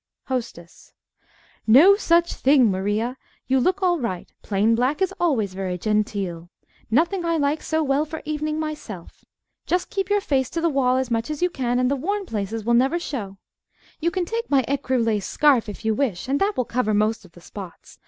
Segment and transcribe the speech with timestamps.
[0.29, 0.93] _HOSTESS
[1.67, 3.17] No such thing, Maria.
[3.45, 4.33] You look all right.
[4.41, 6.49] Plain black is always very genteel.
[6.89, 9.23] Nothing I like so well for evening, myself.
[9.67, 12.25] Just keep your face to the wall as much as you can, and the worn
[12.25, 13.37] places will never show.
[13.99, 17.23] You can take my ecru lace scarf, if you wish, and that will cover most
[17.23, 17.99] of the spots.